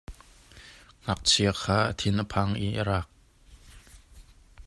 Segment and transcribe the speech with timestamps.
[1.03, 3.07] Ngakchia kha a thin a phang i a raak.